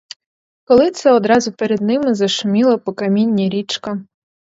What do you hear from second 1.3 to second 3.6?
перед ними зашуміла по камінні